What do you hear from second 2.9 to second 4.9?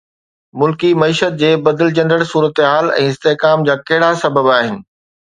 ۽ استحڪام جا ڪهڙا سبب آهن؟